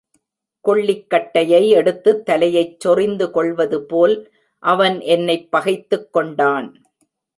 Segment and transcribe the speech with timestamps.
[0.65, 4.15] கொள்ளிக்கட்டையை எடுத்துத் தலையைச் சொறிந்துகொள்வதுபோல்
[4.63, 6.73] அவன் என்னைப் பகைத்துக்கொண்டான்.